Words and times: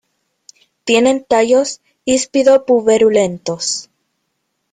Tiene 0.83 1.19
tallos 1.29 1.79
híspido-puberulentos. 2.05 3.91